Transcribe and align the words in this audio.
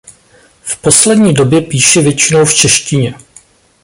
V 0.61 0.77
poslední 0.77 1.33
době 1.33 1.61
píše 1.61 2.01
většinou 2.01 2.45
v 2.45 2.53
češtině. 2.53 3.15